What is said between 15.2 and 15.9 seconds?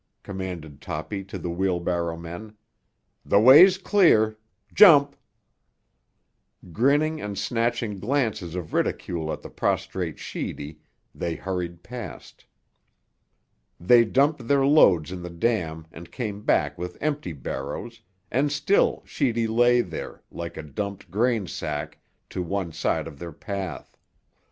the dam